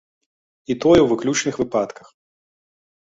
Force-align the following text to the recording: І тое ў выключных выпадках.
І 0.71 0.75
тое 0.85 0.95
ў 1.01 1.07
выключных 1.11 1.59
выпадках. 1.65 2.07